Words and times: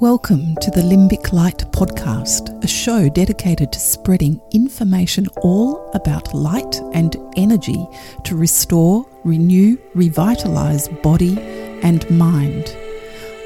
Welcome 0.00 0.54
to 0.62 0.70
the 0.70 0.80
Limbic 0.80 1.30
Light 1.30 1.58
podcast, 1.72 2.64
a 2.64 2.66
show 2.66 3.10
dedicated 3.10 3.70
to 3.70 3.78
spreading 3.78 4.40
information 4.50 5.26
all 5.42 5.90
about 5.92 6.32
light 6.32 6.80
and 6.94 7.14
energy 7.36 7.86
to 8.24 8.34
restore, 8.34 9.04
renew, 9.24 9.76
revitalize 9.94 10.88
body 11.02 11.38
and 11.82 12.10
mind. 12.10 12.74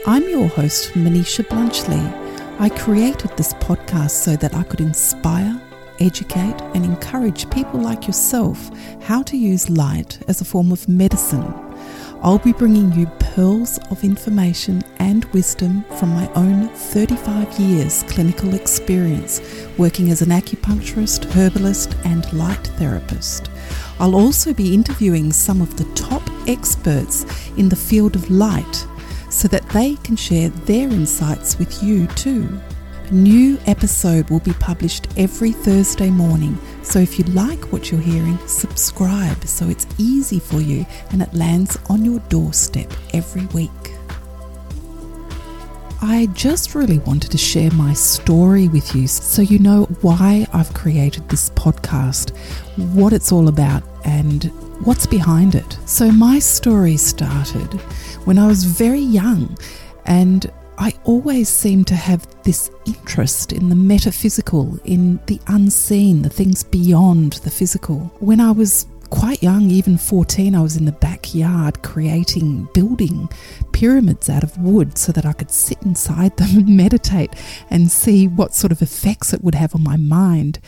I'm 0.06 0.22
your 0.30 0.46
host, 0.46 0.92
Maniisha 0.92 1.44
Bluntschli. 1.48 2.60
I 2.60 2.68
created 2.68 3.36
this 3.36 3.52
podcast 3.54 4.12
so 4.12 4.36
that 4.36 4.54
I 4.54 4.62
could 4.62 4.80
inspire, 4.80 5.60
educate, 5.98 6.62
and 6.72 6.84
encourage 6.84 7.50
people 7.50 7.80
like 7.80 8.06
yourself 8.06 8.70
how 9.02 9.24
to 9.24 9.36
use 9.36 9.70
light 9.70 10.20
as 10.28 10.40
a 10.40 10.44
form 10.44 10.70
of 10.70 10.88
medicine 10.88 11.63
I'll 12.24 12.38
be 12.38 12.54
bringing 12.54 12.90
you 12.92 13.06
pearls 13.18 13.78
of 13.90 14.02
information 14.02 14.82
and 14.98 15.26
wisdom 15.26 15.84
from 15.98 16.08
my 16.14 16.26
own 16.32 16.68
35 16.68 17.58
years 17.60 18.02
clinical 18.04 18.54
experience 18.54 19.42
working 19.76 20.10
as 20.10 20.22
an 20.22 20.30
acupuncturist, 20.30 21.30
herbalist, 21.34 21.94
and 22.06 22.32
light 22.32 22.66
therapist. 22.78 23.50
I'll 24.00 24.16
also 24.16 24.54
be 24.54 24.72
interviewing 24.72 25.34
some 25.34 25.60
of 25.60 25.76
the 25.76 25.84
top 25.94 26.22
experts 26.48 27.26
in 27.58 27.68
the 27.68 27.76
field 27.76 28.16
of 28.16 28.30
light 28.30 28.86
so 29.28 29.46
that 29.48 29.68
they 29.68 29.96
can 29.96 30.16
share 30.16 30.48
their 30.48 30.88
insights 30.88 31.58
with 31.58 31.82
you 31.82 32.06
too. 32.06 32.48
A 33.08 33.12
new 33.12 33.58
episode 33.66 34.30
will 34.30 34.40
be 34.40 34.54
published 34.54 35.08
every 35.18 35.52
Thursday 35.52 36.08
morning, 36.08 36.58
so 36.84 36.98
if 36.98 37.18
you 37.18 37.24
like 37.26 37.72
what 37.72 37.90
you're 37.90 38.00
hearing, 38.00 38.38
subscribe 38.46 39.44
so 39.44 39.68
it's 39.68 39.86
easy 39.98 40.38
for 40.38 40.60
you 40.60 40.86
and 41.10 41.22
it 41.22 41.32
lands 41.34 41.78
on 41.88 42.04
your 42.04 42.20
doorstep 42.28 42.92
every 43.12 43.46
week. 43.46 43.70
I 46.02 46.26
just 46.34 46.74
really 46.74 46.98
wanted 46.98 47.30
to 47.30 47.38
share 47.38 47.70
my 47.70 47.94
story 47.94 48.68
with 48.68 48.94
you 48.94 49.08
so 49.08 49.40
you 49.40 49.58
know 49.58 49.84
why 50.02 50.46
I've 50.52 50.74
created 50.74 51.28
this 51.30 51.48
podcast, 51.50 52.36
what 52.94 53.14
it's 53.14 53.32
all 53.32 53.48
about, 53.48 53.82
and 54.04 54.44
what's 54.84 55.06
behind 55.06 55.54
it. 55.54 55.78
So, 55.86 56.12
my 56.12 56.38
story 56.38 56.98
started 56.98 57.72
when 58.26 58.38
I 58.38 58.46
was 58.46 58.64
very 58.64 59.00
young 59.00 59.56
and 60.04 60.52
I 60.78 60.92
always 61.04 61.48
seem 61.48 61.84
to 61.84 61.94
have 61.94 62.26
this 62.42 62.70
interest 62.86 63.52
in 63.52 63.68
the 63.68 63.76
metaphysical, 63.76 64.78
in 64.84 65.20
the 65.26 65.40
unseen, 65.46 66.22
the 66.22 66.28
things 66.28 66.64
beyond 66.64 67.34
the 67.44 67.50
physical. 67.50 68.12
When 68.18 68.40
I 68.40 68.50
was 68.50 68.86
quite 69.10 69.42
young, 69.42 69.70
even 69.70 69.96
14, 69.96 70.54
I 70.54 70.60
was 70.60 70.76
in 70.76 70.84
the 70.84 70.92
backyard 70.92 71.82
creating, 71.82 72.68
building 72.74 73.28
pyramids 73.72 74.28
out 74.28 74.42
of 74.42 74.58
wood 74.58 74.98
so 74.98 75.12
that 75.12 75.24
I 75.24 75.32
could 75.32 75.50
sit 75.50 75.80
inside 75.82 76.36
them 76.36 76.56
and 76.56 76.68
meditate 76.76 77.30
and 77.70 77.90
see 77.90 78.26
what 78.26 78.54
sort 78.54 78.72
of 78.72 78.82
effects 78.82 79.32
it 79.32 79.42
would 79.44 79.54
have 79.54 79.74
on 79.74 79.84
my 79.84 79.96
mind. 79.96 80.58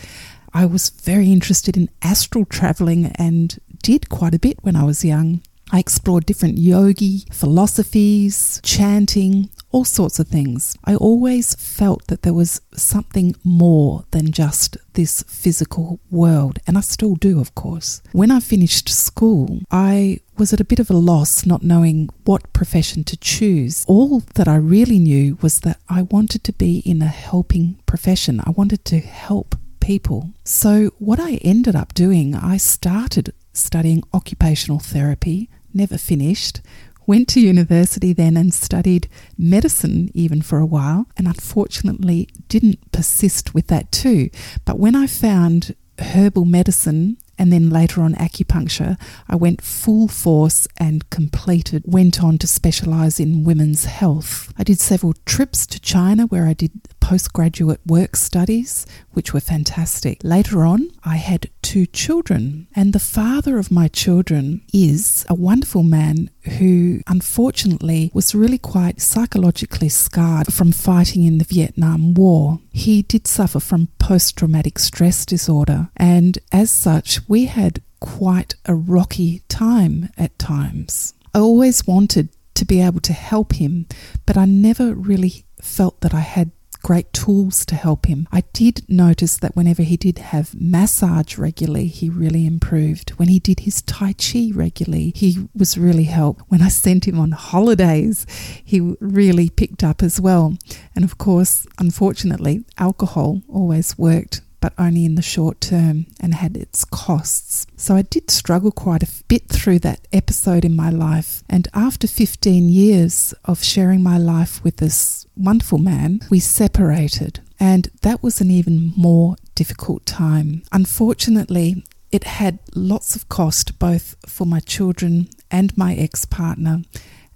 I 0.54 0.66
was 0.66 0.90
very 0.90 1.32
interested 1.32 1.76
in 1.76 1.90
astral 2.02 2.44
traveling 2.44 3.06
and 3.16 3.58
did 3.82 4.08
quite 4.08 4.34
a 4.34 4.38
bit 4.38 4.58
when 4.62 4.76
I 4.76 4.84
was 4.84 5.04
young. 5.04 5.42
I 5.72 5.80
explored 5.80 6.26
different 6.26 6.58
yogi 6.58 7.24
philosophies, 7.32 8.60
chanting, 8.62 9.50
all 9.76 9.84
sorts 9.84 10.18
of 10.18 10.26
things. 10.26 10.74
I 10.86 10.94
always 10.94 11.54
felt 11.54 12.06
that 12.06 12.22
there 12.22 12.32
was 12.32 12.62
something 12.74 13.36
more 13.44 14.06
than 14.10 14.32
just 14.32 14.78
this 14.94 15.22
physical 15.24 16.00
world, 16.10 16.58
and 16.66 16.78
I 16.78 16.80
still 16.80 17.14
do, 17.14 17.38
of 17.40 17.54
course. 17.54 18.00
When 18.12 18.30
I 18.30 18.40
finished 18.40 18.88
school, 18.88 19.60
I 19.70 20.20
was 20.38 20.54
at 20.54 20.62
a 20.62 20.70
bit 20.72 20.78
of 20.78 20.88
a 20.88 20.94
loss 20.94 21.44
not 21.44 21.62
knowing 21.62 22.08
what 22.24 22.54
profession 22.54 23.04
to 23.04 23.18
choose. 23.18 23.84
All 23.86 24.22
that 24.36 24.48
I 24.48 24.56
really 24.56 24.98
knew 24.98 25.36
was 25.42 25.60
that 25.60 25.78
I 25.90 26.00
wanted 26.00 26.42
to 26.44 26.54
be 26.54 26.78
in 26.78 27.02
a 27.02 27.16
helping 27.28 27.78
profession, 27.84 28.40
I 28.46 28.52
wanted 28.52 28.82
to 28.86 28.98
help 29.00 29.56
people. 29.80 30.30
So, 30.42 30.90
what 30.98 31.20
I 31.20 31.34
ended 31.52 31.76
up 31.76 31.92
doing, 31.92 32.34
I 32.34 32.56
started 32.56 33.34
studying 33.52 34.04
occupational 34.14 34.78
therapy, 34.78 35.50
never 35.74 35.98
finished, 35.98 36.62
Went 37.06 37.28
to 37.28 37.40
university 37.40 38.12
then 38.12 38.36
and 38.36 38.52
studied 38.52 39.08
medicine 39.38 40.10
even 40.12 40.42
for 40.42 40.58
a 40.58 40.66
while, 40.66 41.06
and 41.16 41.26
unfortunately 41.28 42.28
didn't 42.48 42.92
persist 42.92 43.54
with 43.54 43.68
that 43.68 43.92
too. 43.92 44.28
But 44.64 44.78
when 44.78 44.96
I 44.96 45.06
found 45.06 45.76
herbal 45.98 46.44
medicine 46.44 47.16
and 47.38 47.52
then 47.52 47.70
later 47.70 48.02
on 48.02 48.14
acupuncture, 48.14 48.98
I 49.28 49.36
went 49.36 49.62
full 49.62 50.08
force 50.08 50.66
and 50.78 51.08
completed, 51.10 51.82
went 51.86 52.22
on 52.22 52.38
to 52.38 52.46
specialize 52.46 53.20
in 53.20 53.44
women's 53.44 53.84
health. 53.84 54.52
I 54.58 54.64
did 54.64 54.80
several 54.80 55.14
trips 55.24 55.66
to 55.68 55.80
China 55.80 56.26
where 56.26 56.46
I 56.46 56.52
did 56.54 56.72
postgraduate 57.00 57.80
work 57.86 58.16
studies, 58.16 58.86
which 59.12 59.32
were 59.32 59.40
fantastic. 59.40 60.20
Later 60.24 60.64
on, 60.64 60.90
I 61.04 61.16
had 61.16 61.50
two 61.62 61.86
children, 61.86 62.66
and 62.74 62.92
the 62.92 62.98
father 62.98 63.58
of 63.58 63.70
my 63.70 63.88
children 63.88 64.62
is 64.72 65.24
a 65.28 65.34
wonderful 65.34 65.82
man 65.82 66.30
who 66.58 67.00
unfortunately 67.06 68.10
was 68.14 68.34
really 68.34 68.58
quite 68.58 69.00
psychologically 69.00 69.88
scarred 69.88 70.52
from 70.52 70.72
fighting 70.72 71.24
in 71.24 71.38
the 71.38 71.44
Vietnam 71.44 72.14
War. 72.14 72.60
He 72.72 73.02
did 73.02 73.26
suffer 73.26 73.60
from 73.60 73.88
post 74.06 74.36
traumatic 74.36 74.78
stress 74.78 75.26
disorder, 75.26 75.88
and 75.96 76.38
as 76.52 76.70
such, 76.70 77.28
we 77.28 77.46
had 77.46 77.82
quite 77.98 78.54
a 78.64 78.72
rocky 78.72 79.42
time 79.48 80.08
at 80.16 80.38
times. 80.38 81.12
I 81.34 81.40
always 81.40 81.88
wanted 81.88 82.28
to 82.54 82.64
be 82.64 82.80
able 82.80 83.00
to 83.00 83.12
help 83.12 83.54
him, 83.54 83.86
but 84.24 84.36
I 84.36 84.44
never 84.44 84.94
really 84.94 85.44
felt 85.60 86.02
that 86.02 86.14
I 86.14 86.20
had 86.20 86.52
great 86.86 87.12
tools 87.12 87.66
to 87.66 87.74
help 87.74 88.06
him. 88.06 88.28
I 88.30 88.44
did 88.52 88.88
notice 88.88 89.38
that 89.38 89.56
whenever 89.56 89.82
he 89.82 89.96
did 89.96 90.18
have 90.18 90.54
massage 90.54 91.36
regularly, 91.36 91.88
he 91.88 92.08
really 92.08 92.46
improved. 92.46 93.10
When 93.18 93.26
he 93.26 93.40
did 93.40 93.60
his 93.60 93.82
Tai 93.82 94.12
Chi 94.12 94.52
regularly, 94.54 95.12
he 95.16 95.48
was 95.52 95.76
really 95.76 96.04
helped. 96.04 96.42
When 96.46 96.62
I 96.62 96.68
sent 96.68 97.08
him 97.08 97.18
on 97.18 97.32
holidays, 97.32 98.24
he 98.64 98.94
really 99.00 99.50
picked 99.50 99.82
up 99.82 100.00
as 100.00 100.20
well. 100.20 100.56
And 100.94 101.04
of 101.04 101.18
course, 101.18 101.66
unfortunately, 101.76 102.64
alcohol 102.78 103.42
always 103.48 103.98
worked 103.98 104.42
but 104.60 104.72
only 104.78 105.04
in 105.04 105.14
the 105.14 105.22
short 105.22 105.60
term 105.60 106.06
and 106.20 106.34
had 106.34 106.56
its 106.56 106.84
costs. 106.84 107.66
So 107.76 107.94
I 107.94 108.02
did 108.02 108.30
struggle 108.30 108.72
quite 108.72 109.02
a 109.02 109.12
bit 109.28 109.48
through 109.48 109.80
that 109.80 110.06
episode 110.12 110.64
in 110.64 110.74
my 110.74 110.90
life. 110.90 111.42
And 111.48 111.68
after 111.74 112.06
15 112.06 112.68
years 112.68 113.34
of 113.44 113.62
sharing 113.62 114.02
my 114.02 114.18
life 114.18 114.62
with 114.64 114.78
this 114.78 115.26
wonderful 115.36 115.78
man, 115.78 116.20
we 116.30 116.40
separated. 116.40 117.40
And 117.58 117.90
that 118.02 118.22
was 118.22 118.40
an 118.40 118.50
even 118.50 118.92
more 118.96 119.36
difficult 119.54 120.04
time. 120.06 120.62
Unfortunately, 120.72 121.84
it 122.12 122.24
had 122.24 122.58
lots 122.74 123.16
of 123.16 123.28
cost 123.28 123.78
both 123.78 124.16
for 124.26 124.46
my 124.46 124.60
children 124.60 125.28
and 125.50 125.76
my 125.76 125.94
ex 125.94 126.24
partner, 126.24 126.82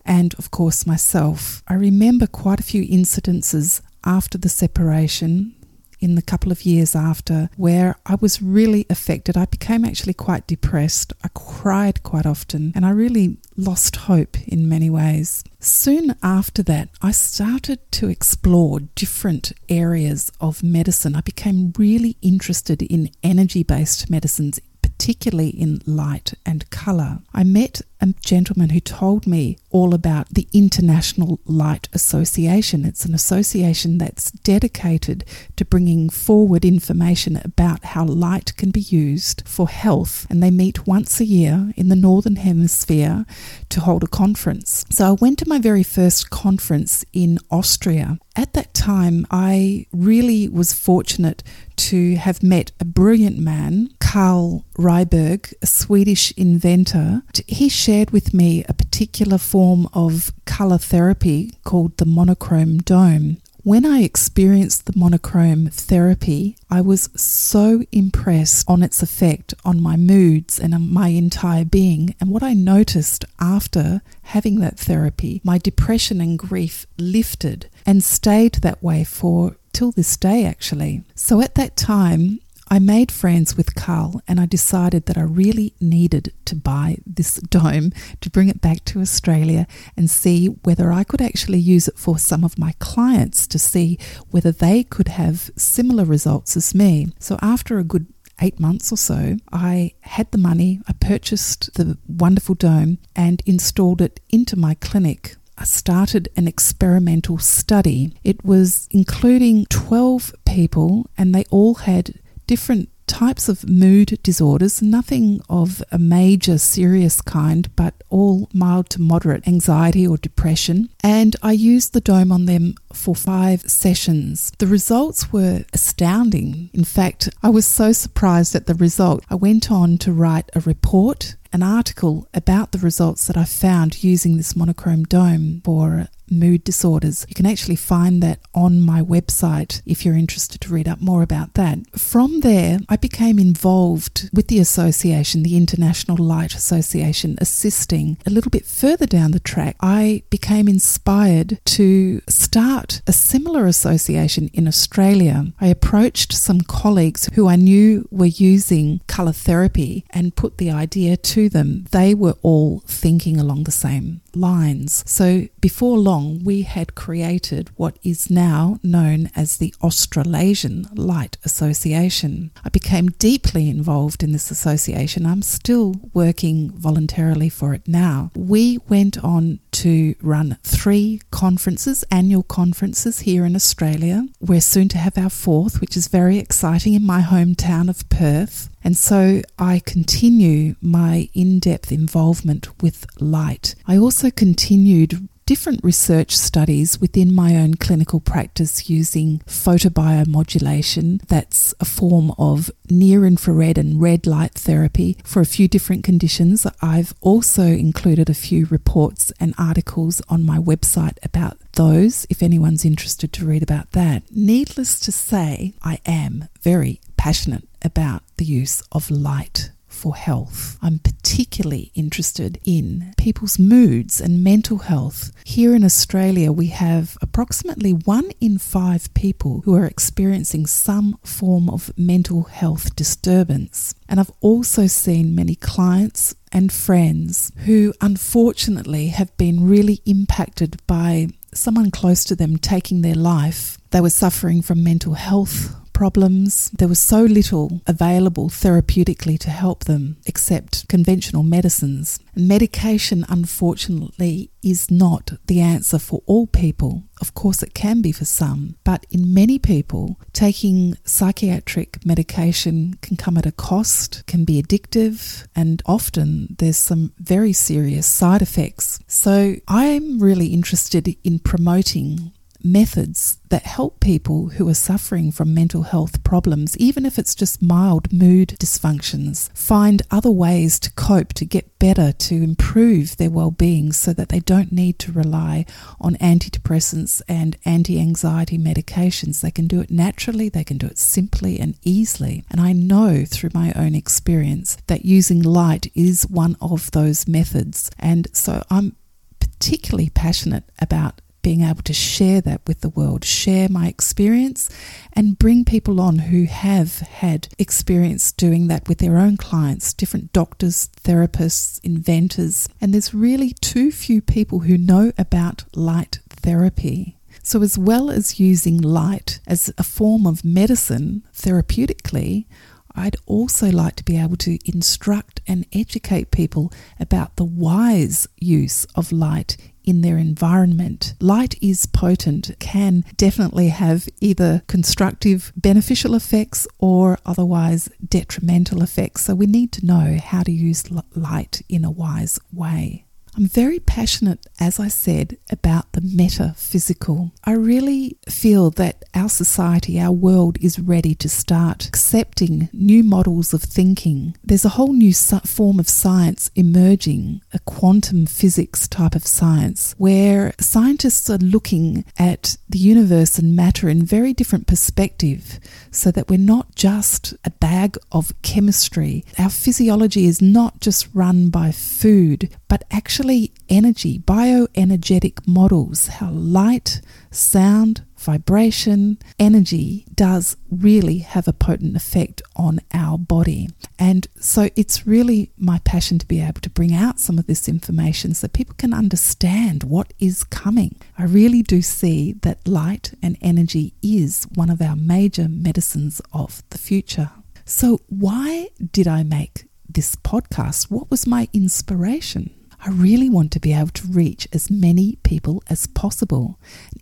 and 0.04 0.34
of 0.34 0.50
course 0.50 0.87
myself. 0.87 1.62
I 1.69 1.75
remember 1.75 2.26
quite 2.26 2.60
a 2.60 2.64
few 2.64 2.87
incidences 2.87 3.81
after 4.04 4.38
the 4.38 4.48
separation 4.48 5.54
in 6.00 6.15
the 6.15 6.22
couple 6.22 6.50
of 6.50 6.65
years 6.65 6.94
after 6.94 7.50
where 7.56 7.97
I 8.06 8.16
was 8.16 8.43
really 8.43 8.87
affected. 8.91 9.37
I 9.37 9.44
became 9.44 9.84
actually 9.84 10.15
quite 10.15 10.47
depressed. 10.47 11.12
I 11.22 11.28
cried 11.34 12.03
quite 12.03 12.27
often 12.27 12.72
and 12.75 12.84
I 12.87 12.91
really 12.91 13.37
lost 13.56 13.97
hope 13.97 14.41
in 14.47 14.69
many 14.69 14.88
ways. 14.91 15.44
Soon 15.59 16.16
after 16.22 16.62
that, 16.65 16.88
I 17.03 17.11
started 17.11 17.81
to 17.93 18.09
explore 18.09 18.81
different 18.81 19.53
areas 19.69 20.33
of 20.41 20.62
medicine. 20.62 21.15
I 21.15 21.21
became 21.21 21.72
really 21.77 22.17
interested 22.22 22.82
in 22.82 23.11
energy 23.22 23.62
based 23.62 24.09
medicines, 24.09 24.59
particularly 25.00 25.49
in 25.49 25.81
light 25.87 26.34
and 26.44 26.69
colour. 26.69 27.21
I 27.33 27.43
met 27.43 27.81
a 28.03 28.15
gentleman 28.22 28.69
who 28.71 28.81
told 28.81 29.27
me 29.27 29.56
all 29.71 29.94
about 29.94 30.29
the 30.29 30.47
International 30.52 31.41
Light 31.47 31.88
Association. 31.94 32.85
It's 32.85 33.06
an 33.06 33.14
association 33.14 33.97
that's 33.97 34.31
dedicated 34.31 35.25
to 35.56 35.64
bringing 35.64 36.11
forward 36.11 36.67
information 36.67 37.41
about 37.43 37.85
how 37.85 38.05
light 38.05 38.55
can 38.56 38.70
be 38.70 38.81
used 38.81 39.43
for 39.47 39.69
health, 39.69 40.26
and 40.29 40.43
they 40.43 40.50
meet 40.50 40.87
once 40.87 41.19
a 41.19 41.25
year 41.25 41.73
in 41.76 41.88
the 41.88 41.96
Northern 41.96 42.37
Hemisphere 42.37 43.25
to 43.70 43.81
hold 43.81 44.05
a 44.05 44.06
conference. 44.06 44.85
So 44.91 45.08
I 45.08 45.12
went 45.12 45.38
to 45.38 45.49
my 45.49 45.58
very 45.58 45.82
first 45.82 46.29
conference 46.29 47.06
in 47.14 47.38
Austria. 47.50 48.19
At 48.37 48.53
that 48.53 48.75
time, 48.75 49.26
I 49.31 49.87
really 49.93 50.49
was 50.49 50.73
fortunate 50.73 51.43
to 51.76 52.17
have 52.17 52.43
met 52.43 52.73
a 52.81 52.85
brilliant 52.85 53.38
man, 53.38 53.91
Karl 54.10 54.64
Ryberg, 54.76 55.54
a 55.62 55.66
Swedish 55.68 56.32
inventor. 56.32 57.22
He 57.46 57.68
shared 57.68 58.10
with 58.10 58.34
me 58.34 58.64
a 58.64 58.74
particular 58.74 59.38
form 59.38 59.88
of 59.92 60.32
color 60.46 60.78
therapy 60.78 61.54
called 61.62 61.96
the 61.96 62.06
monochrome 62.06 62.78
dome. 62.78 63.36
When 63.62 63.86
I 63.86 64.02
experienced 64.02 64.86
the 64.86 64.98
monochrome 64.98 65.68
therapy, 65.68 66.56
I 66.68 66.80
was 66.80 67.08
so 67.14 67.84
impressed 67.92 68.68
on 68.68 68.82
its 68.82 69.00
effect 69.00 69.54
on 69.64 69.80
my 69.80 69.96
moods 69.96 70.58
and 70.58 70.74
on 70.74 70.92
my 70.92 71.10
entire 71.10 71.64
being. 71.64 72.16
And 72.20 72.30
what 72.30 72.42
I 72.42 72.52
noticed 72.52 73.24
after 73.38 74.02
having 74.22 74.58
that 74.58 74.76
therapy, 74.76 75.40
my 75.44 75.56
depression 75.56 76.20
and 76.20 76.36
grief 76.36 76.84
lifted 76.98 77.68
and 77.86 78.02
stayed 78.02 78.54
that 78.54 78.82
way 78.82 79.04
for 79.04 79.54
till 79.72 79.92
this 79.92 80.16
day, 80.16 80.46
actually. 80.46 81.04
So 81.14 81.40
at 81.40 81.54
that 81.54 81.76
time, 81.76 82.40
I 82.72 82.78
made 82.78 83.11
friends 83.11 83.56
with 83.56 83.75
Karl 83.75 84.22
and 84.28 84.38
I 84.38 84.46
decided 84.46 85.06
that 85.06 85.19
I 85.19 85.22
really 85.22 85.75
needed 85.81 86.32
to 86.44 86.55
buy 86.55 86.99
this 87.05 87.34
dome 87.50 87.90
to 88.20 88.31
bring 88.31 88.49
it 88.49 88.61
back 88.61 88.84
to 88.87 89.00
Australia 89.00 89.67
and 89.96 90.08
see 90.08 90.46
whether 90.46 90.93
I 90.93 91.02
could 91.02 91.20
actually 91.20 91.58
use 91.58 91.88
it 91.88 91.99
for 91.99 92.17
some 92.17 92.44
of 92.44 92.61
my 92.61 92.75
clients 92.78 93.49
to 93.49 93.58
see 93.58 93.99
whether 94.31 94.52
they 94.52 94.84
could 94.84 95.08
have 95.08 95.50
similar 95.56 96.05
results 96.05 96.56
as 96.56 96.72
me. 96.72 97.08
So 97.19 97.38
after 97.43 97.81
a 97.81 97.84
good 97.84 98.06
eight 98.40 98.61
months 98.61 98.93
or 98.93 98.96
so, 98.96 99.37
I 99.52 99.94
had 100.02 100.31
the 100.31 100.38
money, 100.38 100.81
I 100.87 100.93
purchased 100.93 101.75
the 101.75 101.99
wonderful 102.06 102.55
dome 102.55 102.99
and 103.17 103.43
installed 103.46 104.00
it 104.00 104.20
into 104.31 104.56
my 104.56 104.75
clinic 104.75 105.34
I 105.61 105.64
started 105.64 106.31
an 106.37 106.49
experimental 106.49 107.37
study. 107.37 108.14
It 108.25 108.43
was 108.43 108.88
including 108.90 109.67
12 109.67 110.34
people, 110.46 111.11
and 111.19 111.34
they 111.34 111.44
all 111.50 111.75
had 111.75 112.19
different 112.50 112.88
types 113.06 113.49
of 113.49 113.69
mood 113.69 114.19
disorders, 114.25 114.82
nothing 114.82 115.41
of 115.49 115.85
a 115.93 115.99
major 116.00 116.58
serious 116.58 117.20
kind, 117.20 117.69
but 117.76 117.94
all 118.08 118.49
mild 118.52 118.91
to 118.91 119.00
moderate 119.00 119.47
anxiety 119.47 120.05
or 120.05 120.17
depression. 120.17 120.88
And 121.05 121.37
I 121.44 121.52
used 121.52 121.93
the 121.93 122.00
dome 122.00 122.32
on 122.32 122.47
them 122.47 122.75
for 122.93 123.14
five 123.14 123.61
sessions. 123.62 124.50
The 124.58 124.67
results 124.67 125.32
were 125.32 125.64
astounding. 125.73 126.70
In 126.73 126.82
fact, 126.82 127.29
I 127.41 127.50
was 127.50 127.67
so 127.67 127.93
surprised 127.93 128.56
at 128.56 128.67
the 128.67 128.75
result. 128.75 129.25
I 129.31 129.37
went 129.37 129.70
on 129.70 129.96
to 129.99 130.12
write 130.12 130.50
a 130.56 130.61
report 130.61 131.37
an 131.53 131.62
article 131.62 132.29
about 132.32 132.70
the 132.73 132.79
results 132.79 133.26
that 133.26 133.37
I 133.37 133.44
found 133.44 134.05
using 134.05 134.37
this 134.37 134.55
monochrome 134.55 135.05
dome 135.05 135.62
for 135.64 136.06
mood 136.31 136.65
disorders. 136.65 137.27
You 137.29 137.35
can 137.35 137.47
actually 137.47 137.77
find 137.77 138.23
that 138.23 138.41
on 138.55 138.81
my 138.81 139.03
website 139.03 139.82
if 139.87 140.05
you're 140.05 140.17
interested 140.17 140.61
to 140.61 140.73
read 140.73 140.88
up 140.88 141.00
more 141.00 141.23
about 141.23 141.55
that. 141.55 141.79
From 141.99 142.41
there, 142.41 142.79
I 142.88 142.97
became 142.97 143.38
involved 143.38 144.31
with 144.32 144.49
the 144.49 144.59
association, 144.59 145.43
the 145.43 145.56
International 145.56 146.17
Light 146.17 146.55
Association, 146.55 147.37
assisting 147.41 148.19
a 148.27 148.31
little 148.31 148.50
bit 148.50 148.67
further 148.67 149.06
down 149.06 149.32
the 149.32 149.41
track. 149.41 149.77
I 149.81 150.23
became 150.31 150.69
inspired 150.69 151.59
to 151.65 152.21
start 152.29 153.03
a 153.06 153.12
similar 153.12 153.67
association 153.67 154.50
in 154.53 154.69
Australia. 154.69 155.53
I 155.61 155.69
approached 155.69 156.32
some 156.32 156.61
colleagues 156.61 157.29
who 157.35 157.49
I 157.49 157.56
knew 157.56 158.09
were 158.11 158.27
using 158.27 159.00
colour 159.06 159.32
therapy 159.32 160.05
and 160.11 160.37
put 160.37 160.59
the 160.59 160.71
idea 160.71 161.17
to 161.17 161.49
them. 161.49 161.87
They 161.91 162.15
were 162.15 162.37
all 162.43 162.81
thinking 162.87 163.38
along 163.38 163.65
the 163.65 163.71
same 163.71 164.21
lines. 164.37 165.03
So 165.06 165.49
before 165.61 165.99
long, 165.99 166.44
we 166.44 166.62
had 166.62 166.94
created 166.94 167.71
what 167.77 167.99
is 168.03 168.31
now 168.31 168.79
known 168.82 169.31
as 169.35 169.56
the 169.56 169.75
Australasian 169.82 170.87
Light 170.94 171.37
Association. 171.44 172.50
I 172.65 172.69
became 172.69 173.09
deeply 173.09 173.69
involved 173.69 174.23
in 174.23 174.32
this 174.32 174.50
association. 174.50 175.27
I'm 175.27 175.43
still 175.43 175.94
working 176.12 176.71
voluntarily 176.73 177.49
for 177.49 177.75
it 177.75 177.87
now. 177.87 178.31
We 178.35 178.79
went 178.88 179.23
on 179.23 179.61
to 179.73 180.15
run 180.21 180.59
three 180.62 181.21
conferences, 181.31 182.05
annual 182.11 182.43
conferences 182.43 183.21
here 183.21 183.44
in 183.44 183.55
Australia. 183.55 184.27
We're 184.41 184.61
soon 184.61 184.88
to 184.88 184.99
have 184.99 185.17
our 185.17 185.31
fourth, 185.31 185.81
which 185.81 185.97
is 185.97 186.09
very 186.09 186.38
exciting 186.38 186.94
in 186.94 187.05
my 187.05 187.21
hometown 187.21 187.88
of 187.88 188.09
Perth. 188.09 188.69
And 188.82 188.97
so 188.97 189.43
I 189.59 189.81
continue 189.85 190.77
my 190.81 191.29
in 191.35 191.59
depth 191.59 191.93
involvement 191.93 192.82
with 192.82 193.06
light. 193.21 193.75
I 193.87 193.97
also 193.97 194.31
continued 194.31 195.29
different 195.50 195.82
research 195.82 196.37
studies 196.37 197.00
within 197.00 197.35
my 197.35 197.56
own 197.56 197.75
clinical 197.75 198.21
practice 198.21 198.88
using 198.88 199.41
photobiomodulation. 199.47 201.21
That's 201.27 201.75
a 201.81 201.85
form 201.85 202.32
of 202.38 202.71
near 202.88 203.27
infrared 203.27 203.77
and 203.77 204.00
red 204.00 204.29
light 204.29 204.55
therapy 204.55 205.17
for 205.25 205.41
a 205.43 205.47
few 205.47 205.67
different 205.67 206.05
conditions. 206.05 206.69
I've 206.81 207.15
also 207.21 207.65
included 207.65 208.31
a 208.31 208.35
few 208.35 208.67
reports 208.67 209.32
and 209.41 209.53
articles 209.59 210.23
on 210.29 210.47
my 210.47 210.59
website 210.59 211.19
about 211.25 211.59
those 211.73 212.29
if 212.31 212.44
anyone's 212.44 212.85
interested 212.85 213.32
to 213.32 213.44
read 213.44 213.65
about 213.65 213.91
that. 213.91 214.23
Needless 214.31 215.00
to 215.00 215.11
say, 215.11 215.75
I 215.82 215.99
am 216.06 216.47
very 216.62 217.00
passionate 217.17 217.69
about 217.82 218.23
the 218.37 218.44
use 218.44 218.82
of 218.93 219.11
light 219.11 219.71
for 219.91 220.15
health. 220.15 220.79
I'm 220.81 220.99
particularly 221.00 221.91
interested 221.94 222.59
in 222.65 223.12
people's 223.19 223.59
moods 223.59 224.21
and 224.21 224.43
mental 224.43 224.79
health. 224.79 225.32
Here 225.44 225.75
in 225.75 225.85
Australia, 225.85 226.53
we 226.53 226.69
have 226.69 227.19
approximately 227.21 227.93
one 227.93 228.31
in 228.41 228.56
five 228.59 229.12
people 229.15 229.62
who 229.65 229.75
are 229.75 229.85
experiencing 229.85 230.67
some 230.67 231.19
form 231.23 231.69
of 231.69 231.93
mental 231.99 232.44
health 232.44 232.97
disturbance. 232.97 233.94
And 234.09 234.19
I've 234.21 234.32
also 234.41 234.87
seen 234.87 235.35
many 235.35 235.55
clients 235.55 236.35
and 236.53 236.73
friends 236.73 237.53
who 237.67 237.93
unfortunately 238.00 239.09
have 239.09 239.37
been 239.37 239.69
really 239.69 240.00
impacted 240.06 240.81
by 240.87 241.29
someone 241.53 241.91
close 241.91 242.25
to 242.25 242.37
them 242.37 242.56
taking 242.56 243.03
their 243.03 243.15
life. 243.15 243.77
They 243.91 244.00
were 244.00 244.11
suffering 244.11 244.62
from 244.62 244.85
mental 244.85 245.15
health 245.15 245.75
problems. 246.00 246.70
There 246.70 246.88
was 246.88 246.99
so 246.99 247.20
little 247.25 247.82
available 247.87 248.49
therapeutically 248.49 249.38
to 249.41 249.50
help 249.50 249.85
them 249.85 250.17
except 250.25 250.88
conventional 250.88 251.43
medicines. 251.43 252.19
Medication, 252.35 253.26
unfortunately, 253.29 254.50
is 254.62 254.91
not 254.91 255.32
the 255.44 255.61
answer 255.61 255.99
for 255.99 256.23
all 256.25 256.47
people. 256.47 257.02
Of 257.20 257.35
course, 257.35 257.62
it 257.62 257.75
can 257.75 258.00
be 258.00 258.12
for 258.12 258.25
some, 258.25 258.76
but 258.82 259.05
in 259.11 259.35
many 259.35 259.58
people, 259.58 260.19
taking 260.32 260.97
psychiatric 261.05 261.91
medication 262.06 262.94
can 263.03 263.19
come 263.19 263.37
at 263.37 263.44
a 263.44 263.53
cost, 263.53 264.25
can 264.26 264.46
be 264.46 264.62
addictive, 264.62 265.46
and 265.55 265.82
often 265.85 266.56
there's 266.58 266.79
some 266.79 267.12
very 267.19 267.53
serious 267.53 268.06
side 268.06 268.41
effects. 268.41 269.00
So, 269.06 269.56
I'm 269.69 270.19
really 270.19 270.46
interested 270.46 271.14
in 271.23 271.41
promoting 271.41 272.32
methods 272.64 273.38
that 273.48 273.64
help 273.64 274.00
people 274.00 274.50
who 274.50 274.68
are 274.68 274.74
suffering 274.74 275.32
from 275.32 275.52
mental 275.52 275.82
health 275.82 276.22
problems, 276.22 276.76
even 276.78 277.04
if 277.04 277.18
it's 277.18 277.34
just 277.34 277.60
mild 277.60 278.12
mood 278.12 278.50
dysfunctions, 278.60 279.50
find 279.56 280.02
other 280.10 280.30
ways 280.30 280.78
to 280.78 280.92
cope, 280.92 281.32
to 281.34 281.44
get 281.44 281.78
better, 281.78 282.12
to 282.12 282.34
improve 282.34 283.16
their 283.16 283.30
well 283.30 283.50
being 283.50 283.92
so 283.92 284.12
that 284.12 284.28
they 284.28 284.40
don't 284.40 284.72
need 284.72 284.98
to 284.98 285.12
rely 285.12 285.66
on 286.00 286.14
antidepressants 286.16 287.22
and 287.29 287.56
anti 287.64 287.98
anxiety 287.98 288.58
medications. 288.58 289.40
They 289.40 289.50
can 289.50 289.67
do 289.67 289.81
it 289.81 289.90
naturally, 289.90 290.48
they 290.48 290.64
can 290.64 290.79
do 290.79 290.86
it 290.86 290.98
simply 290.98 291.58
and 291.58 291.76
easily. 291.82 292.44
And 292.50 292.60
I 292.60 292.72
know 292.72 293.24
through 293.24 293.50
my 293.55 293.72
own 293.74 293.94
experience 293.94 294.76
that 294.86 295.05
using 295.05 295.43
light 295.43 295.90
is 295.94 296.26
one 296.29 296.56
of 296.60 296.90
those 296.93 297.26
methods. 297.26 297.90
And 297.98 298.29
so 298.32 298.62
I'm 298.70 298.96
particularly 299.40 300.10
passionate 300.10 300.64
about 300.81 301.20
being 301.43 301.63
able 301.63 301.82
to 301.82 301.93
share 301.93 302.41
that 302.43 302.61
with 302.67 302.81
the 302.81 302.89
world, 302.89 303.25
share 303.25 303.69
my 303.69 303.89
experience, 303.89 304.70
and 305.13 305.39
bring 305.39 305.65
people 305.65 306.01
on 306.01 306.19
who 306.19 306.44
have 306.44 306.99
had 306.99 307.49
experience 307.59 308.32
doing 308.32 308.69
that 308.69 308.89
with 308.89 308.99
their 308.99 309.19
own 309.19 309.37
clients, 309.37 309.93
different 309.93 310.32
doctors, 310.32 310.89
therapists, 311.03 311.81
inventors. 311.82 312.69
And 312.81 312.93
there's 312.93 313.15
really 313.15 313.53
too 313.61 313.91
few 313.91 314.20
people 314.20 314.61
who 314.61 314.77
know 314.79 315.13
about 315.19 315.65
light 315.75 316.20
therapy. 316.29 317.17
So, 317.43 317.63
as 317.63 317.79
well 317.79 318.11
as 318.11 318.39
using 318.39 318.79
light 318.79 319.41
as 319.47 319.73
a 319.79 319.82
form 319.82 320.27
of 320.27 320.44
medicine 320.44 321.23
therapeutically, 321.35 322.47
I'd 322.94 323.17
also 323.27 323.70
like 323.70 323.97
to 323.97 324.05
be 324.05 324.19
able 324.19 324.37
to 324.39 324.59
instruct 324.65 325.41
and 325.47 325.67
educate 325.73 326.31
people 326.31 326.73
about 326.99 327.37
the 327.37 327.44
wise 327.44 328.27
use 328.39 328.85
of 328.94 329.13
light 329.13 329.56
in 329.84 330.01
their 330.01 330.19
environment. 330.19 331.15
Light 331.20 331.55
is 331.63 331.87
potent, 331.87 332.53
can 332.58 333.05
definitely 333.17 333.69
have 333.69 334.08
either 334.20 334.63
constructive, 334.67 335.53
beneficial 335.56 336.15
effects 336.15 336.67
or 336.79 337.19
otherwise 337.27 337.89
detrimental 338.06 338.82
effects. 338.82 339.25
So 339.25 339.34
we 339.34 339.46
need 339.46 339.72
to 339.72 339.87
know 339.87 340.19
how 340.22 340.43
to 340.43 340.53
use 340.53 340.91
light 341.15 341.63
in 341.69 341.84
a 341.84 341.91
wise 341.91 342.39
way. 342.53 343.06
I'm 343.41 343.47
very 343.47 343.81
passionate, 343.81 344.47
as 344.61 344.79
I 344.79 344.89
said, 344.89 345.39
about 345.51 345.93
the 345.93 346.03
metaphysical. 346.03 347.32
I 347.43 347.53
really 347.53 348.19
feel 348.29 348.69
that 348.73 349.03
our 349.15 349.31
society, 349.31 349.99
our 349.99 350.13
world 350.13 350.59
is 350.61 350.79
ready 350.79 351.15
to 351.15 351.29
start 351.31 351.89
accepting 351.89 352.69
new 352.75 353.03
models 353.03 353.55
of 353.55 353.63
thinking. 353.63 354.37
There's 354.44 354.67
a 354.67 354.77
whole 354.77 354.93
new 354.93 355.15
form 355.15 355.81
of 355.81 355.89
science 355.89 356.51
emerging, 356.55 357.41
a 357.55 357.61
quantum 357.61 358.27
physics 358.27 358.87
type 358.87 359.15
of 359.15 359.27
science, 359.27 359.94
where 359.97 360.53
scientists 360.61 361.31
are 361.31 361.39
looking 361.39 362.05
at 362.19 362.59
the 362.69 362.79
universe 362.79 363.39
and 363.39 363.56
matter 363.56 363.89
in 363.89 364.05
very 364.05 364.35
different 364.35 364.67
perspective 364.67 365.59
so 365.91 366.11
that 366.11 366.29
we're 366.29 366.39
not 366.39 366.75
just 366.75 367.32
a 367.47 367.51
bag 367.53 367.97
of 368.13 368.35
chemistry. 368.43 369.25
Our 369.39 369.49
physiology 369.49 370.27
is 370.27 370.43
not 370.43 370.82
just 370.82 371.09
run 371.15 371.49
by 371.49 371.73
food, 371.73 372.55
but 372.70 372.84
actually 372.93 373.53
energy, 373.69 374.20
bioenergetic 374.20 375.44
models, 375.44 376.06
how 376.06 376.31
light, 376.31 377.00
sound, 377.32 378.05
vibration, 378.17 379.19
energy 379.41 380.06
does 380.15 380.56
really 380.70 381.19
have 381.19 381.48
a 381.48 381.53
potent 381.53 381.96
effect 381.96 382.41
on 382.55 382.79
our 382.94 383.19
body. 383.19 383.69
And 383.98 384.29
so 384.39 384.69
it's 384.77 385.05
really 385.05 385.50
my 385.58 385.81
passion 385.81 386.20
to 386.20 386.27
be 386.27 386.41
able 386.41 386.60
to 386.60 386.70
bring 386.70 386.94
out 386.94 387.19
some 387.19 387.41
of 387.41 387.48
this 387.48 387.69
information 387.69 388.34
so 388.34 388.46
people 388.46 388.77
can 388.79 388.94
understand 388.94 389.82
what 389.82 390.12
is 390.20 390.44
coming. 390.44 390.94
I 391.19 391.24
really 391.24 391.62
do 391.62 391.82
see 391.82 392.34
that 392.43 392.69
light 392.69 393.15
and 393.20 393.36
energy 393.43 393.94
is 394.00 394.46
one 394.55 394.70
of 394.70 394.81
our 394.81 394.94
major 394.94 395.48
medicines 395.48 396.22
of 396.32 396.62
the 396.70 396.79
future. 396.79 397.32
So, 397.65 398.00
why 398.08 398.69
did 398.93 399.08
I 399.08 399.24
make 399.24 399.65
this 399.89 400.15
podcast? 400.15 400.89
What 400.89 401.10
was 401.10 401.27
my 401.27 401.48
inspiration? 401.53 402.55
I 402.82 402.89
really 402.89 403.29
want 403.29 403.53
to 403.53 403.60
be 403.60 403.75
able 403.75 403.91
to 403.91 404.06
reach 404.06 404.49
as 404.55 404.70
many 404.70 405.17
people 405.17 405.63
as 405.69 405.87
possible. 405.87 406.58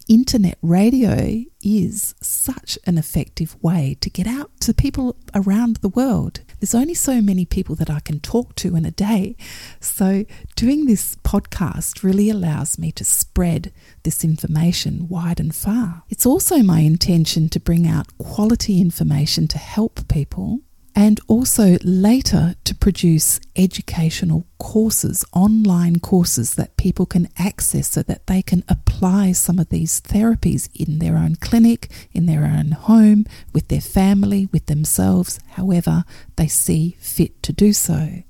Internet 0.08 0.58
radio 0.60 1.44
is 1.62 2.16
such 2.20 2.78
an 2.84 2.98
effective 2.98 3.56
way 3.62 3.96
to 4.00 4.10
get 4.10 4.26
out 4.26 4.50
to 4.60 4.74
people 4.74 5.16
around 5.36 5.76
the 5.76 5.88
world. 5.88 6.40
There's 6.58 6.74
only 6.74 6.94
so 6.94 7.20
many 7.20 7.44
people 7.44 7.76
that 7.76 7.90
I 7.90 8.00
can 8.00 8.18
talk 8.18 8.56
to 8.56 8.74
in 8.74 8.84
a 8.84 8.90
day. 8.90 9.36
So, 9.80 10.24
doing 10.56 10.86
this 10.86 11.14
podcast 11.16 12.02
really 12.02 12.28
allows 12.28 12.76
me 12.76 12.90
to 12.92 13.04
spread 13.04 13.72
this 14.02 14.24
information 14.24 15.06
wide 15.08 15.38
and 15.38 15.54
far. 15.54 16.02
It's 16.08 16.26
also 16.26 16.58
my 16.58 16.80
intention 16.80 17.48
to 17.50 17.60
bring 17.60 17.86
out 17.86 18.18
quality 18.18 18.80
information 18.80 19.46
to 19.48 19.58
help 19.58 20.08
people 20.08 20.62
and 20.98 21.20
also 21.28 21.76
later 21.84 22.56
to 22.64 22.74
produce 22.74 23.38
educational 23.54 24.44
courses, 24.58 25.24
online 25.32 26.00
courses 26.00 26.56
that 26.56 26.76
people 26.76 27.06
can 27.06 27.28
access 27.38 27.86
so 27.86 28.02
that 28.02 28.26
they 28.26 28.42
can 28.42 28.64
apply 28.68 29.30
some 29.30 29.60
of 29.60 29.68
these 29.68 30.00
therapies 30.00 30.68
in 30.74 30.98
their 30.98 31.16
own 31.16 31.36
clinic, 31.36 31.88
in 32.10 32.26
their 32.26 32.44
own 32.44 32.72
home, 32.72 33.24
with 33.52 33.68
their 33.68 33.80
family, 33.80 34.48
with 34.50 34.66
themselves, 34.66 35.38
however 35.50 36.02
they 36.34 36.48
see 36.48 36.96
fit 36.98 37.44
to 37.44 37.52
do 37.52 37.72
so. 37.72 38.24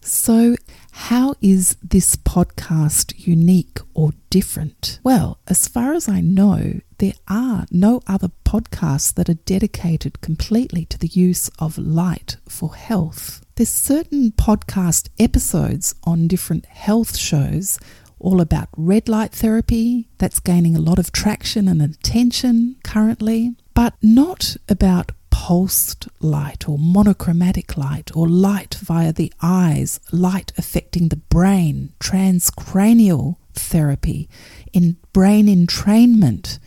So, 0.00 0.54
how 0.92 1.34
is 1.40 1.76
this 1.82 2.14
podcast 2.14 3.14
unique 3.26 3.80
or 3.94 4.12
different? 4.30 5.00
Well, 5.02 5.40
as 5.48 5.66
far 5.66 5.92
as 5.92 6.08
I 6.08 6.20
know, 6.20 6.80
there 7.02 7.12
are 7.26 7.66
no 7.72 8.00
other 8.06 8.30
podcasts 8.44 9.12
that 9.14 9.28
are 9.28 9.34
dedicated 9.34 10.20
completely 10.20 10.84
to 10.84 10.96
the 10.96 11.08
use 11.08 11.50
of 11.58 11.76
light 11.76 12.36
for 12.48 12.76
health. 12.76 13.44
There's 13.56 13.70
certain 13.70 14.30
podcast 14.30 15.08
episodes 15.18 15.96
on 16.04 16.28
different 16.28 16.64
health 16.66 17.16
shows 17.16 17.80
all 18.20 18.40
about 18.40 18.68
red 18.76 19.08
light 19.08 19.32
therapy 19.32 20.10
that's 20.18 20.38
gaining 20.38 20.76
a 20.76 20.80
lot 20.80 21.00
of 21.00 21.10
traction 21.10 21.66
and 21.66 21.82
attention 21.82 22.76
currently, 22.84 23.56
but 23.74 23.94
not 24.00 24.56
about 24.68 25.10
pulsed 25.30 26.06
light 26.20 26.68
or 26.68 26.78
monochromatic 26.78 27.76
light 27.76 28.12
or 28.14 28.28
light 28.28 28.76
via 28.76 29.12
the 29.12 29.32
eyes, 29.42 29.98
light 30.12 30.52
affecting 30.56 31.08
the 31.08 31.16
brain, 31.16 31.92
transcranial 31.98 33.38
therapy, 33.54 34.28
in 34.72 34.96
brain 35.12 35.46
entrainment. 35.46 36.58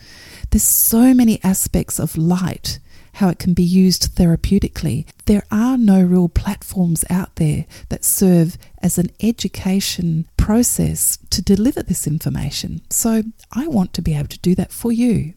There's 0.52 0.64
so 0.64 1.14
many 1.14 1.44
aspects 1.44 2.00
of 2.00 2.18
light, 2.18 2.80
how 3.14 3.30
it 3.30 3.40
can 3.40 3.54
be 3.54 3.64
used 3.64 4.16
therapeutically. 4.16 5.06
There 5.26 5.44
are 5.52 5.78
no 5.78 6.02
real 6.02 6.30
platforms 6.30 7.04
out 7.10 7.36
there 7.38 7.66
that 7.90 8.04
serve 8.04 8.58
as 8.82 8.98
an 8.98 9.10
education 9.22 10.28
process 10.38 11.18
to 11.30 11.42
deliver 11.42 11.82
this 11.82 12.08
information. 12.08 12.82
So 12.90 13.24
I 13.52 13.68
want 13.68 13.94
to 13.94 14.02
be 14.02 14.14
able 14.14 14.28
to 14.28 14.40
do 14.40 14.54
that 14.56 14.72
for 14.72 14.92
you. 14.92 15.34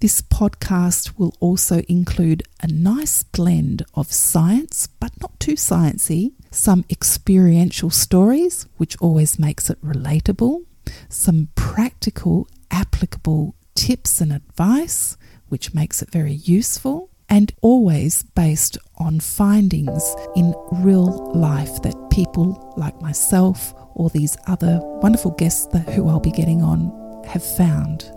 This 0.00 0.20
podcast 0.20 1.18
will 1.18 1.34
also 1.40 1.82
include 1.88 2.44
a 2.62 2.68
nice 2.68 3.24
blend 3.24 3.84
of 3.94 4.12
science, 4.12 4.86
but 5.00 5.20
not 5.20 5.38
too 5.40 5.54
sciencey, 5.54 6.32
some 6.52 6.84
experiential 6.88 7.90
stories, 7.90 8.66
which 8.76 8.96
always 8.98 9.40
makes 9.40 9.68
it 9.68 9.84
relatable, 9.84 10.64
some 11.08 11.48
practical, 11.54 12.48
applicable 12.70 13.54
tips 13.74 14.20
and 14.20 14.32
advice, 14.32 15.16
which 15.48 15.74
makes 15.74 16.02
it 16.02 16.10
very 16.10 16.32
useful, 16.32 17.10
and 17.28 17.52
always 17.60 18.22
based 18.22 18.78
on 18.96 19.20
findings 19.20 20.14
in 20.34 20.54
real 20.72 21.32
life 21.34 21.82
that 21.82 22.10
people 22.10 22.74
like 22.76 23.00
myself 23.02 23.74
or 23.94 24.08
these 24.10 24.36
other 24.46 24.80
wonderful 25.02 25.32
guests 25.32 25.66
that, 25.68 25.88
who 25.90 26.08
I'll 26.08 26.20
be 26.20 26.30
getting 26.30 26.62
on 26.62 27.22
have 27.26 27.44
found. 27.44 28.10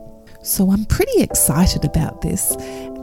So 0.43 0.71
I'm 0.71 0.85
pretty 0.85 1.21
excited 1.21 1.85
about 1.85 2.21
this. 2.21 2.55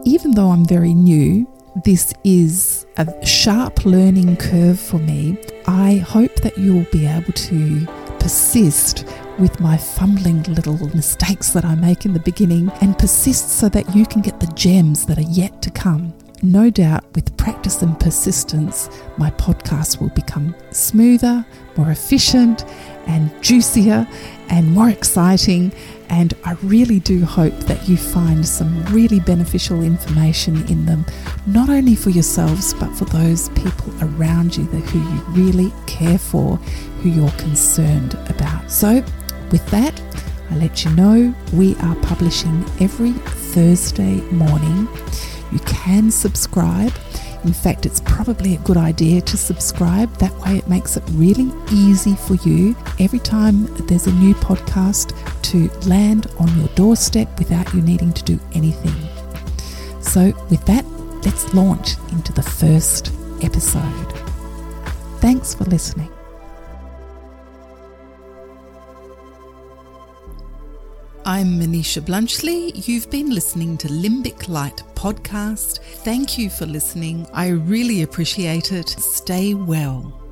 Even 0.05 0.33
though 0.33 0.51
I'm 0.51 0.65
very 0.65 0.95
new, 0.95 1.47
this 1.85 2.13
is 2.25 2.87
a 2.97 3.27
sharp 3.27 3.85
learning 3.85 4.37
curve 4.37 4.81
for 4.81 4.99
me. 4.99 5.39
I 5.67 5.97
hope 5.97 6.35
that 6.37 6.57
you'll 6.57 6.87
be 6.91 7.07
able 7.07 7.33
to 7.33 7.87
persist 8.19 9.07
with 9.39 9.61
my 9.61 9.77
fumbling 9.77 10.43
little 10.45 10.77
mistakes 10.95 11.51
that 11.51 11.65
I 11.65 11.75
make 11.75 12.05
in 12.05 12.13
the 12.13 12.21
beginning 12.21 12.71
and 12.81 12.99
persist 12.99 13.51
so 13.51 13.69
that 13.69 13.95
you 13.95 14.05
can 14.05 14.21
get 14.21 14.41
the 14.41 14.47
gems 14.49 15.07
that 15.07 15.19
are 15.19 15.31
yet 15.31 15.63
to 15.63 15.71
come. 15.71 16.13
No 16.43 16.71
doubt, 16.71 17.05
with 17.17 17.37
practice 17.37 17.83
and 17.83 17.99
persistence, 17.99 18.89
my 19.17 19.31
podcast 19.33 20.01
will 20.01 20.11
become 20.11 20.55
smoother, 20.71 21.45
more 21.77 21.91
efficient, 21.91 22.65
and 23.09 23.31
juicier 23.43 24.07
and 24.49 24.73
more 24.73 24.89
exciting. 24.89 25.73
And 26.11 26.35
I 26.45 26.53
really 26.63 27.01
do 27.01 27.25
hope 27.25 27.55
that 27.61 27.89
you 27.89 27.97
find 27.97 28.47
some 28.47 28.85
really 28.87 29.19
beneficial 29.19 29.83
information 29.83 30.65
in 30.69 30.87
them, 30.87 31.05
not 31.47 31.69
only 31.69 31.97
for 31.97 32.11
yourselves, 32.11 32.73
but 32.75 32.95
for 32.95 33.07
those 33.07 33.49
people 33.51 33.93
around 34.01 34.57
you 34.57 34.65
that 34.69 34.81
who 34.91 35.01
you 35.01 35.47
really 35.47 35.73
care 35.87 36.19
for, 36.19 36.57
who 37.03 37.09
you're 37.09 37.31
concerned 37.33 38.15
about. 38.29 38.71
So, 38.71 39.03
with 39.51 39.67
that, 39.71 40.01
I 40.51 40.57
let 40.57 40.85
you 40.85 40.91
know 40.93 41.35
we 41.53 41.75
are 41.77 41.97
publishing 41.97 42.65
every 42.81 43.13
Thursday 43.13 44.21
morning. 44.31 44.89
You 45.53 45.59
can 45.61 46.11
subscribe 46.11 46.93
in 47.45 47.53
fact, 47.53 47.87
it's 47.87 48.01
probably 48.01 48.55
a 48.55 48.59
good 48.59 48.77
idea 48.77 49.21
to 49.21 49.37
subscribe. 49.37 50.13
That 50.19 50.37
way, 50.41 50.59
it 50.59 50.69
makes 50.69 50.97
it 50.97 51.05
really 51.13 51.53
easy 51.73 52.17
for 52.17 52.35
you 52.35 52.77
every 52.99 53.21
time 53.21 53.67
there's 53.87 54.07
a 54.07 54.13
new 54.13 54.35
podcast 54.35 55.15
to 55.43 55.69
land 55.89 56.27
on 56.39 56.59
your 56.59 56.69
doorstep 56.69 57.39
without 57.39 57.73
you 57.73 57.81
needing 57.81 58.13
to 58.13 58.25
do 58.25 58.41
anything. 58.55 58.95
So, 60.03 60.33
with 60.51 60.65
that, 60.67 60.85
let's 61.25 61.55
launch 61.55 61.97
into 62.11 62.33
the 62.33 62.43
first 62.43 63.13
episode. 63.43 64.13
Thanks 65.21 65.55
for 65.55 65.65
listening. 65.65 66.18
I'm 71.29 71.61
Maniisha 71.61 72.01
Bluntschli. 72.01 72.89
You've 72.89 73.11
been 73.11 73.29
listening 73.29 73.77
to 73.79 73.89
Limbic 73.89 74.49
Light 74.49 74.83
podcast. 74.95 75.81
Thank 76.03 76.39
you 76.39 76.49
for 76.49 76.65
listening. 76.65 77.27
I 77.35 77.49
really 77.49 78.01
appreciate 78.01 78.73
it. 78.73 78.89
Stay 78.89 79.53
well. 79.53 80.28